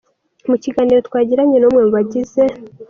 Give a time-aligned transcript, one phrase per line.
[0.49, 2.41] Mu kiganiro twagiranye numwe mu bagize.